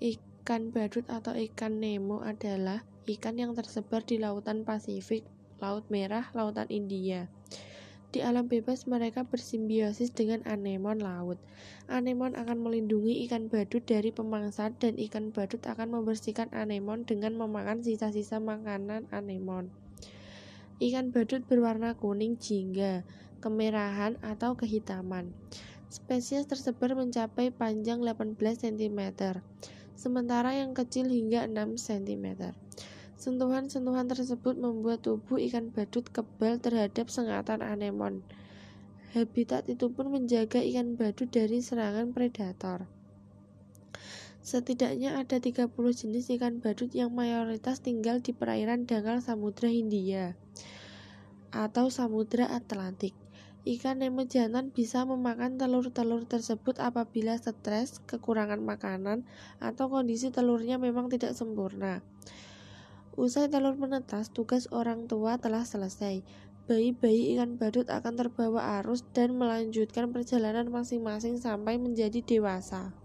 Ikan 0.00 0.72
badut 0.72 1.04
atau 1.12 1.36
ikan 1.36 1.76
Nemo 1.76 2.24
adalah 2.24 2.88
ikan 3.04 3.36
yang 3.36 3.52
tersebar 3.52 4.00
di 4.00 4.16
lautan 4.16 4.64
Pasifik, 4.64 5.28
Laut 5.60 5.84
Merah, 5.92 6.32
Lautan 6.32 6.64
India. 6.72 7.28
Di 8.08 8.24
alam 8.24 8.48
bebas 8.48 8.88
mereka 8.88 9.28
bersimbiosis 9.28 10.08
dengan 10.08 10.40
anemon 10.48 11.04
laut. 11.04 11.36
Anemon 11.84 12.32
akan 12.32 12.64
melindungi 12.64 13.28
ikan 13.28 13.52
badut 13.52 13.84
dari 13.84 14.08
pemangsa 14.08 14.72
dan 14.72 14.96
ikan 14.96 15.36
badut 15.36 15.60
akan 15.68 15.92
membersihkan 15.92 16.48
anemon 16.56 17.04
dengan 17.04 17.36
memakan 17.36 17.84
sisa-sisa 17.84 18.40
makanan 18.40 19.04
anemon. 19.12 19.68
Ikan 20.80 21.12
badut 21.12 21.44
berwarna 21.44 21.92
kuning 21.92 22.40
jingga, 22.40 23.04
kemerahan 23.44 24.16
atau 24.24 24.56
kehitaman. 24.56 25.36
Spesies 25.92 26.48
tersebar 26.48 26.96
mencapai 26.96 27.52
panjang 27.52 28.00
18 28.00 28.38
cm 28.38 29.00
sementara 30.00 30.56
yang 30.56 30.72
kecil 30.72 31.12
hingga 31.12 31.44
6 31.44 31.76
cm. 31.76 32.56
Sentuhan-sentuhan 33.20 34.08
tersebut 34.08 34.56
membuat 34.56 35.04
tubuh 35.04 35.36
ikan 35.36 35.68
badut 35.68 36.08
kebal 36.08 36.56
terhadap 36.56 37.12
sengatan 37.12 37.60
anemon. 37.60 38.24
Habitat 39.12 39.68
itu 39.68 39.92
pun 39.92 40.08
menjaga 40.08 40.64
ikan 40.64 40.96
badut 40.96 41.28
dari 41.28 41.60
serangan 41.60 42.16
predator. 42.16 42.88
Setidaknya 44.40 45.20
ada 45.20 45.36
30 45.36 45.68
jenis 45.68 46.32
ikan 46.40 46.64
badut 46.64 46.96
yang 46.96 47.12
mayoritas 47.12 47.84
tinggal 47.84 48.24
di 48.24 48.32
perairan 48.32 48.88
dangkal 48.88 49.20
Samudra 49.20 49.68
Hindia 49.68 50.32
atau 51.52 51.92
Samudra 51.92 52.48
Atlantik. 52.48 53.12
Ikan 53.60 54.00
nemo 54.00 54.24
jantan 54.24 54.72
bisa 54.72 55.04
memakan 55.04 55.60
telur-telur 55.60 56.24
tersebut 56.24 56.80
apabila 56.80 57.36
stres, 57.36 58.00
kekurangan 58.08 58.64
makanan, 58.64 59.28
atau 59.60 59.92
kondisi 59.92 60.32
telurnya 60.32 60.80
memang 60.80 61.12
tidak 61.12 61.36
sempurna. 61.36 62.00
Usai 63.20 63.52
telur 63.52 63.76
menetas, 63.76 64.32
tugas 64.32 64.64
orang 64.72 65.04
tua 65.04 65.36
telah 65.36 65.68
selesai. 65.68 66.24
Bayi-bayi 66.72 67.36
ikan 67.36 67.60
badut 67.60 67.92
akan 67.92 68.16
terbawa 68.16 68.80
arus 68.80 69.04
dan 69.12 69.36
melanjutkan 69.36 70.08
perjalanan 70.08 70.72
masing-masing 70.72 71.36
sampai 71.36 71.76
menjadi 71.76 72.24
dewasa. 72.24 72.96